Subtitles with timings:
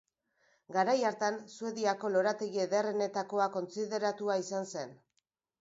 [0.77, 4.99] Garai hartan Suediako lorategi ederrenetakoa kontsideratua izan zen.